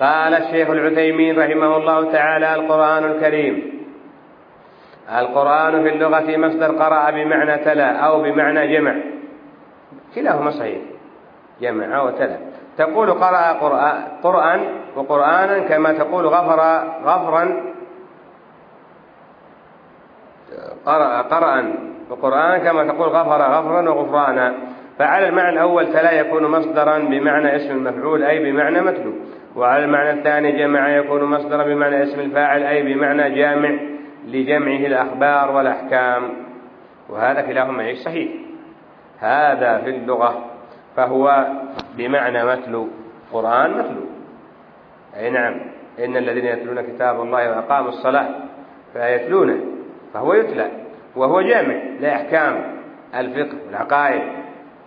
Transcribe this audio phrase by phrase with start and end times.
[0.00, 3.80] قال الشيخ العثيمين رحمه الله تعالى القرآن الكريم.
[5.18, 8.94] القرآن في اللغة مصدر قرأ بمعنى تلا أو بمعنى جمع.
[10.14, 10.78] كلاهما صحيح.
[11.60, 12.36] جمع وتلا
[12.78, 13.52] تقول قرأ
[14.22, 14.60] قرآن
[14.96, 16.60] وقرآنا كما تقول غفر
[17.04, 17.44] غفرا.
[20.86, 21.74] قرأ قرأ
[22.10, 24.54] وقرآن كما تقول غفر غفرا وغفرانا.
[24.98, 29.12] فعلى المعنى الأول تلا يكون مصدرا بمعنى اسم المفعول أي بمعنى متلو.
[29.56, 33.70] وعلى المعنى الثاني جمع يكون مصدرا بمعنى اسم الفاعل أي بمعنى جامع
[34.26, 36.22] لجمعه الأخبار والأحكام.
[37.08, 38.30] وهذا كلاهما إيش صحيح.
[39.18, 40.44] هذا في اللغة
[40.96, 41.46] فهو
[41.96, 42.88] بمعنى متلو
[43.32, 44.04] قرآن متلو
[45.16, 45.60] أي نعم
[46.04, 48.28] إن الذين يتلون كتاب الله وأقاموا الصلاة
[48.92, 49.60] فيتلونه
[50.14, 50.70] فهو يتلى
[51.16, 52.76] وهو جامع لأحكام
[53.14, 54.22] الفقه والعقائد.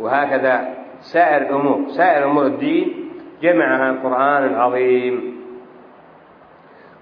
[0.00, 3.01] وهكذا سائر الأمور سائر أمور الدين
[3.42, 5.42] جمعها القرآن العظيم.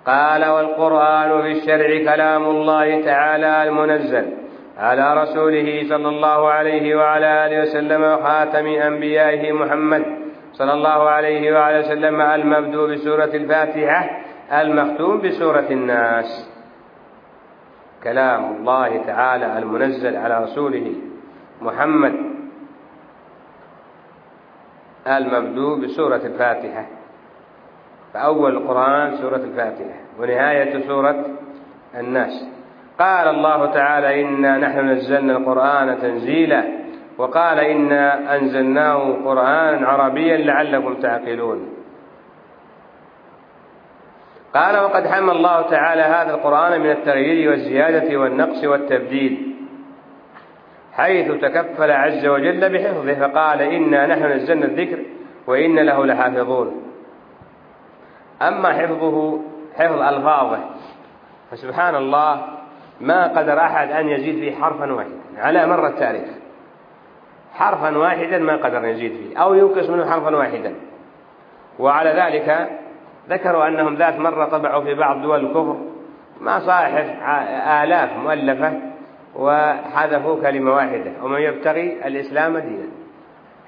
[0.07, 4.27] قال والقرآن في الشرع كلام الله تعالى المنزل
[4.79, 10.05] على رسوله صلى الله عليه وعلى آله وسلم وخاتم أنبيائه محمد
[10.53, 14.11] صلى الله عليه وعلى وسلم المبدو بسورة الفاتحة
[14.53, 16.51] المختوم بسورة الناس.
[18.05, 20.93] كلام الله تعالى المنزل على رسوله
[21.61, 22.30] محمد
[25.19, 26.87] المبدو بسورة الفاتحة.
[28.15, 31.25] فأول القرآن سورة الفاتحة ونهاية سورة
[31.99, 32.49] الناس.
[32.99, 36.65] قال الله تعالى إنا نحن نزلنا القرآن تنزيلا
[37.19, 41.69] وقال إنا أنزلناه قرآنا عربيا لعلكم تعقلون
[44.55, 49.50] قال وقد حمى الله تعالى هذا القرآن من التغيير والزيادة والنقص والتبديل
[51.01, 54.99] حيث تكفل عز وجل بحفظه فقال إنا نحن نزلنا الذكر
[55.47, 56.83] وإن له لحافظون.
[58.43, 59.41] أما حفظه
[59.77, 60.59] حفظ ألفاظه
[61.51, 62.43] فسبحان الله
[63.01, 66.29] ما قدر أحد أن يزيد فيه حرفا واحدا على مر التاريخ.
[67.55, 70.75] حرفا واحدا ما قدر يزيد فيه أو ينقص منه حرفا واحدا.
[71.79, 72.69] وعلى ذلك
[73.29, 75.77] ذكروا أنهم ذات مرة طبعوا في بعض دول الكفر
[76.41, 77.07] ما صاحف
[77.83, 78.90] آلاف مؤلفة
[79.41, 81.13] وحذفوا كلمة واحدة.
[81.23, 82.89] ومن يبتغي الإسلام دينا.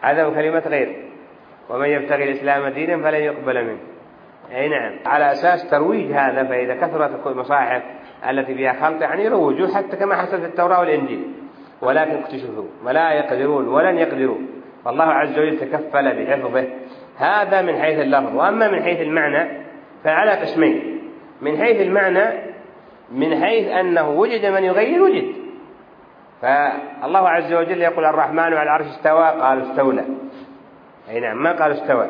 [0.02, 0.96] حذفوا كلمة غير.
[1.70, 3.78] ومن يبتغي الإسلام دينا فلن يقبل منه.
[4.54, 4.92] أي نعم.
[5.06, 7.82] على أساس ترويج هذا فإذا كثرت المصاحف
[8.30, 11.22] التي فيها خلط يعني يروجوا حتى كما حصل في التوراة والإنجيل.
[11.82, 12.64] ولكن اكتشفوا.
[12.84, 13.68] ولا يقدرون.
[13.68, 14.38] ولن يقدروا.
[14.84, 16.64] فالله عز وجل تكفل بحفظه.
[17.16, 18.36] هذا من حيث اللفظ.
[18.36, 19.48] وأما من حيث المعنى
[20.04, 21.00] فعلى قسمين.
[21.40, 22.52] من حيث المعنى
[23.12, 25.41] من حيث أنه وجد من يغير وجد.
[26.42, 30.04] فالله عز وجل يقول الرحمن على العرش استوى قال استولى.
[31.10, 32.06] أي نعم ما قال استوى؟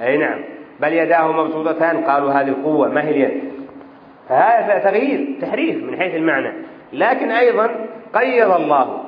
[0.00, 0.44] أي نعم.
[0.80, 3.52] بل يداه مبسوطتان قالوا هذه القوة ما هي اليد؟
[4.28, 6.52] فهذا تغيير تحريف من حيث المعنى.
[6.92, 7.70] لكن أيضا
[8.14, 9.04] قيض الله.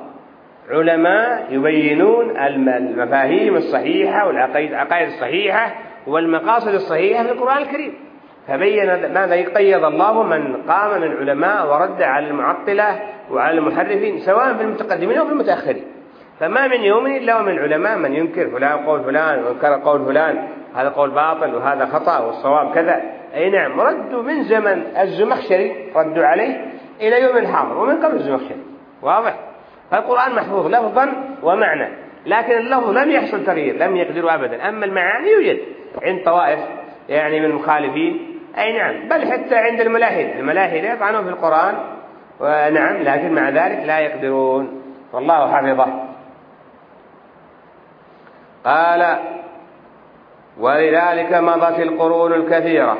[0.69, 5.75] علماء يبينون المفاهيم الصحيحة والعقائد الصحيحة
[6.07, 7.93] والمقاصد الصحيحة في القرآن الكريم.
[8.47, 12.99] فبين ماذا قيض الله من قام من علماء ورد على المعطلة
[13.31, 15.83] وعلى المحرفين سواء في المتقدمين أو في المتأخرين.
[16.39, 20.89] فما من يوم إلا ومن علماء من ينكر فلان قول فلان وينكر قول فلان هذا
[20.89, 23.01] قول باطل وهذا خطأ والصواب كذا.
[23.35, 26.65] أي نعم ردوا من زمن الزمخشري ردوا عليه
[27.01, 28.61] إلى يوم الحاضر ومن قبل الزمخشري.
[29.01, 29.35] واضح؟
[29.91, 31.09] فالقرآن محفوظ لفظا
[31.43, 31.87] ومعنى
[32.25, 34.69] لكن اللفظ لم يحصل تغيير لم يقدروا أبدا.
[34.69, 35.59] أما المعاني يوجد
[36.03, 36.59] عند طوائف
[37.09, 41.75] يعني من المخالفين أي نعم بل حتى عند الملاحدة الملاحدة يطعنون في القرآن
[42.39, 44.81] ونعم لكن مع ذلك لا يقدرون.
[45.13, 46.07] والله حفظه.
[48.65, 49.17] قال
[50.59, 52.97] ولذلك مضت القرون الكثيرة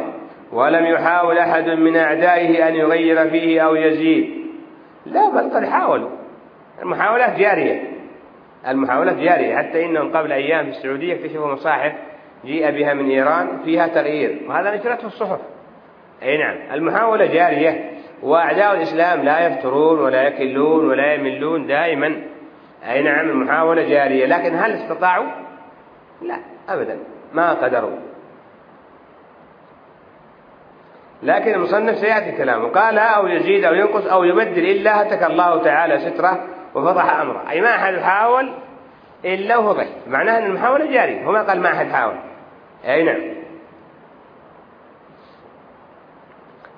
[0.52, 4.48] ولم يحاول أحد من أعدائه أن يغير فيه أو يزيد.
[5.06, 6.10] لا بل قد حاولوا.
[6.82, 7.84] المحاولات جارية.
[8.68, 9.58] المحاولات جارية.
[9.58, 11.94] حتى إنهم قبل أيام في السعودية اكتشفوا مصاحف
[12.46, 15.40] جيء بها من إيران فيها تغيير وهذا نشرته الصحف.
[16.24, 17.97] أي نعم المحاولة جارية.
[18.24, 22.22] وأعداء الإسلام لا يفترون ولا يكلون ولا يملون دائما.
[22.90, 25.28] أي نعم المحاولة جارية لكن هل استطاعوا؟
[26.22, 27.00] لا أبدا
[27.34, 27.98] ما قدروا.
[31.24, 32.68] لكن المصنف سيأتي كلامه.
[32.68, 36.44] قال أو يزيد أو ينقص أو يبدل إلا هتك الله تعالى ستره
[36.76, 37.50] وفضح أمره.
[37.50, 38.54] أي ما أحد حاول
[39.26, 41.26] إلا ضحك معناه أن المحاولة جارية.
[41.26, 42.16] هو ما قال ما أحد حاول.
[42.86, 43.37] أي نعم.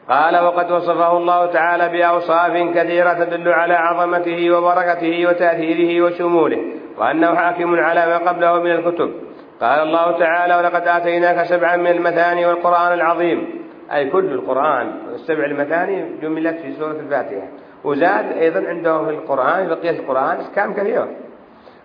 [0.09, 6.57] قال وقد وصفه الله تعالى بأوصاف كثيرة تدل على عظمته وبركته وتأثيره وشموله
[6.97, 9.13] وأنه حاكم على ما قبله من الكتب.
[9.61, 13.49] قال الله تعالى ولقد آتيناك سبعا من المثاني والقرآن العظيم.
[13.93, 17.47] أي كل القرآن السبع المثاني جملت في سورة الفاتحة.
[17.83, 21.07] وزاد أيضا عنده في القرآن بقية القرآن أحكام كثيرة.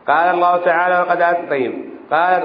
[0.08, 1.72] قال الله تعالى آت طيب.
[2.10, 2.44] قال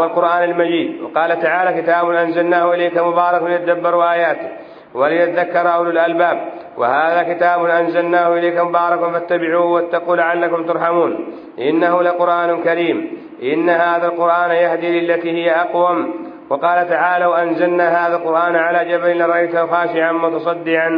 [0.00, 1.02] والقرآن المجيد.
[1.02, 4.48] وقال تعالى كتاب أنزلناه إليك مبارك ليتدبروا آياته.
[4.94, 6.48] وليذكر أولو الألباب.
[6.76, 11.32] وهذا كتاب أنزلناه إليك مبارك فاتبعوه واتقوا لعلكم ترحمون.
[11.58, 13.18] إنه لقرآن كريم.
[13.42, 16.14] إن هذا القرآن يهدي للتي هي أقوم.
[16.50, 20.90] وقال تعالى وأنزلنا هذا القرآن على جبل لرأيته خاشعا متصدعا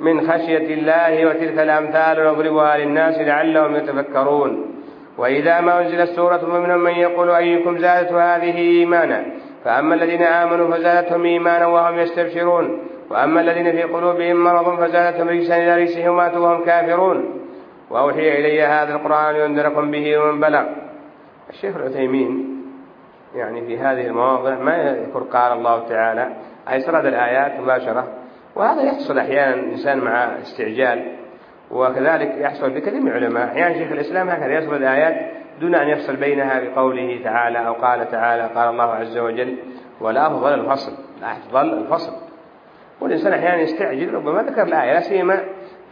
[0.00, 4.76] من خشية الله وتلك الأمثال نضربها للناس لعلهم يتفكرون.
[5.18, 9.24] وإذا ما أنزلت سورة فمنهم من يقول أيكم زادت هذه إيمانا؟
[9.64, 12.82] فأما الذين آمنوا فزادتهم إيمانا وهم يستبشرون.
[13.10, 17.40] وأما الذين في قلوبهم مرض فزادتهم رجسا إلى رجسهم ماتوا وهم كافرون.
[17.90, 20.64] وأوحي إلي هذا القرآن لينذركم به ومن بلغ.
[21.50, 22.62] الشيخ العثيمين
[23.34, 26.28] يعني في هذه المواضع ما يذكر قال الله تعالى
[26.72, 28.08] أي سرد الآيات مباشرة.
[28.56, 31.16] وهذا يحصل أحيانا الإنسان مع استعجال
[31.70, 33.48] وكذلك يحصل بكثير من العلماء.
[33.48, 35.30] أحيانا شيخ الإسلام هكذا يسرد الآيات
[35.60, 39.56] دون أن يفصل بينها بقوله تعالى أو قال تعالى قال الله عز وجل
[40.00, 42.12] والأفضل الفصل الأفضل الفصل.
[43.00, 45.40] والإنسان أحيانا يستعجل ربما ذكر الآية لا سيما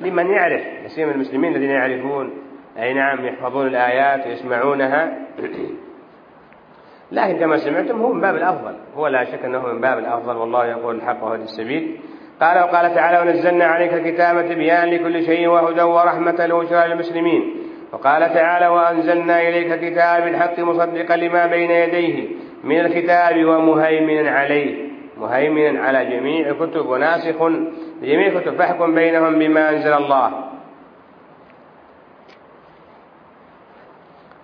[0.01, 2.31] لمن يعرف لا سيما المسلمين الذين يعرفون.
[2.79, 5.19] أي نعم يحفظون الآيات ويسمعونها.
[7.13, 8.75] لكن كما سمعتم هو من باب الأفضل.
[8.97, 12.01] هو لا شك أنه من باب الأفضل والله يقول الحق وهدي السبيل.
[12.41, 17.55] قال وقال تعالى ونزلنا عليك الكتاب تبيان لكل شيء وهدى ورحمة وبشرى للمسلمين
[17.93, 22.29] وقال تعالى وأنزلنا إليك كتاب الحق مصدقا لما بين يديه
[22.65, 24.88] من الكتاب ومهيمنا عليه.
[25.19, 27.43] مهيمنا على جميع الكتب وناسخ
[28.03, 30.45] لجميع الكتب فاحكم بينهم بما أنزل الله.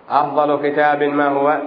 [0.09, 1.61] أفضل كتاب ما هو؟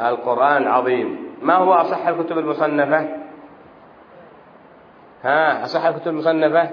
[0.00, 1.34] القرآن العظيم.
[1.42, 3.08] ما هو أصح الكتب المصنفة؟
[5.22, 6.70] ها أصح الكتب المصنفة؟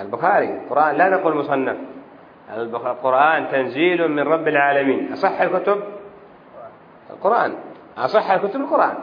[0.00, 0.48] البخاري.
[0.48, 1.76] القرآن لا نقول مصنف.
[2.56, 5.12] القرآن تنزيل من رب العالمين.
[5.12, 5.82] أصح الكتب؟
[7.10, 7.54] القرآن.
[7.98, 8.94] أصح الكتب القرآن.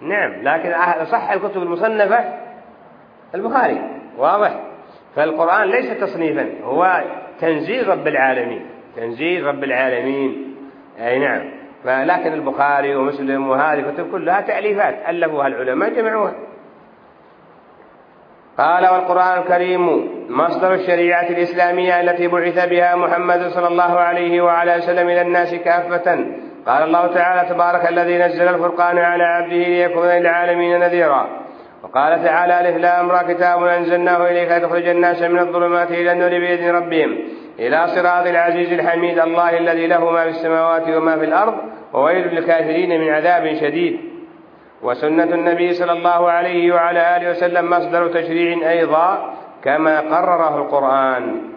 [0.00, 2.24] نعم لكن أصح الكتب المصنفة
[3.34, 3.80] البخاري
[4.18, 4.60] واضح.
[5.16, 7.04] فالقرآن ليس تصنيفا هو
[7.40, 8.66] تنزيل رب العالمين.
[8.96, 10.56] تنزيل رب العالمين.
[11.00, 11.50] أي نعم.
[11.84, 16.34] فلكن البخاري ومسلم وهذه الكتب كلها تأليفات ألفوها العلماء جمعوها.
[18.58, 25.08] قال والقرآن الكريم مصدر الشريعة الإسلامية التي بعث بها محمد صلى الله عليه وعلى وسلم
[25.08, 26.26] إلى الناس كافة
[26.66, 31.26] قال الله تعالى تبارك الذي نزل الفرقان على عبده ليكون للعالمين نذيرا.
[31.82, 36.70] وقال تعالى ألف لا أمر كتاب أنزلناه إليك لتخرج الناس من الظلمات إلى النور بإذن
[36.70, 37.18] ربهم
[37.58, 41.54] إلى صراط العزيز الحميد الله الذي له ما في السماوات وما في الأرض
[41.92, 44.00] وويل للكافرين من عذاب شديد.
[44.82, 49.34] وسنة النبي صلى الله عليه وعلى آله وسلم مصدر تشريع أيضا
[49.64, 51.55] كما قرره القرآن.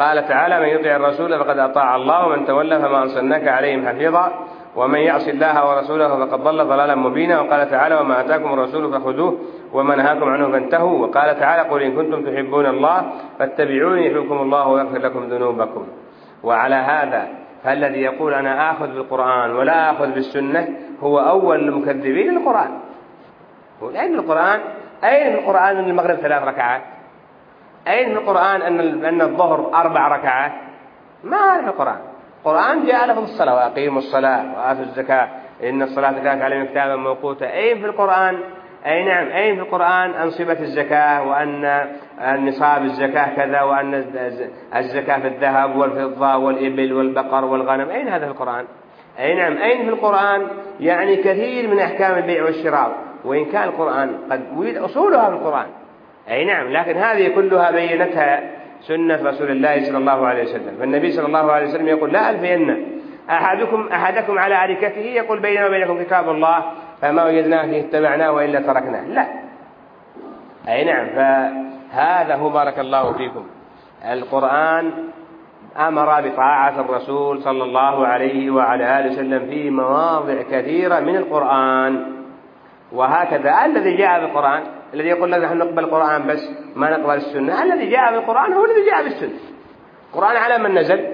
[0.00, 4.32] قال تعالى من يطع الرسول فقد أطاع الله ومن تولى فما أرسلناك عليهم حفيظا
[4.76, 7.40] ومن يعص الله ورسوله فقد ضل ضلالا مبينا.
[7.40, 9.38] وقال تعالى وما أتاكم الرسول فخذوه
[9.72, 11.06] وما نهاكم عنه فانتهوا.
[11.06, 15.86] وقال تعالى قل إن كنتم تحبون الله فاتبعوني يحبكم الله ويغفر لكم ذنوبكم.
[16.42, 17.28] وعلى هذا
[17.64, 20.68] فالذي يقول أنا آخذ بالقرآن ولا آخذ بالسنة
[21.00, 22.70] هو أول المكذبين للقرآن.
[23.82, 24.60] أين القرآن
[25.04, 26.82] أين في القرآن أن المغرب ثلاث ركعات؟
[27.88, 30.52] أين في القرآن أن أن الظهر أربع ركعات؟
[31.24, 31.98] ما في القرآن.
[32.38, 35.28] القرآن جاء لفظ الصلاة وأقيموا الصلاة وآتوا الزكاة.
[35.62, 37.52] إن الصلاة كانت عليهم كتابا موقوتا.
[37.52, 38.38] أين في القرآن؟
[38.86, 43.94] أي نعم أين في القرآن؟ أنصبة الزكاة وأن نصاب الزكاة كذا وأن
[44.76, 47.90] الزكاة في الذهب والفضة والإبل والبقر والغنم.
[47.90, 48.64] أين هذا في القرآن؟
[49.18, 50.46] أي نعم أين في القرآن؟
[50.80, 52.92] يعني كثير من أحكام البيع والشراء.
[53.24, 54.42] وإن كان القرآن قد
[54.76, 55.66] أصولها في القرآن.
[56.30, 58.40] أي نعم لكن هذه كلها بينتها
[58.80, 60.76] سنة رسول الله صلى الله عليه وسلم.
[60.78, 62.86] فالنبي صلى الله عليه وسلم يقول لا ألفين
[63.30, 66.64] أحدكم أحدكم على أريكته يقول بيننا وبينكم كتاب الله
[67.02, 69.06] فما وجدناه فيه اتبعناه وإلا تركناه.
[69.06, 69.26] لا.
[70.68, 73.46] أي نعم فهذا هو بارك الله فيكم.
[74.12, 74.92] القرآن
[75.78, 82.06] أمر بطاعة الرسول صلى الله عليه وعلى آله وسلم في مواضع كثيرة من القرآن
[82.92, 84.62] وهكذا الذي جاء بالقرآن.
[84.94, 87.62] الذي يقول لك نحن نقبل القرآن بس ما نقبل السنة.
[87.62, 89.38] الذي جاء بالقرآن هو الذي جاء بالسنة.
[90.14, 91.08] القرآن على من نزل؟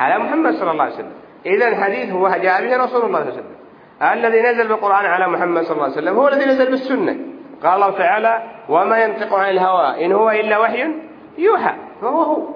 [0.00, 1.12] على محمد صلى الله عليه وسلم.
[1.46, 3.58] إذا الحديث هو جاء به رسول الله صلى الله عليه وسلم.
[4.02, 7.16] الذي نزل بالقرآن على محمد صلى الله عليه وسلم هو الذي نزل بالسنة.
[7.62, 10.94] قال الله تعالى وما ينطق عن الهوى إن هو إلا وحي
[11.38, 11.74] يوحى.
[12.00, 12.48] فهو هو.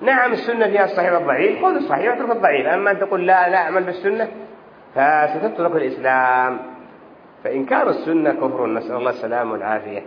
[0.00, 1.64] نعم السنة فيها الصحيح والضعيف.
[1.64, 2.66] خذ الصحيح واترك الضعيف.
[2.66, 4.28] أما أن تقول لا لا أعمل بالسنة
[4.94, 6.58] فستترك الإسلام.
[7.44, 10.02] فإنكار السنة كفر نسأل الله السلامة والعافية.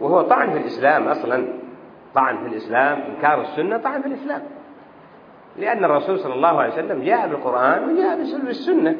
[0.00, 1.46] وهو طعن في الإسلام أصلا
[2.14, 4.42] طعن في الإسلام إنكار السنة طعن في الإسلام.
[5.56, 8.96] لأن الرسول صلى الله عليه وسلم جاء بالقرآن وجاء بالسنة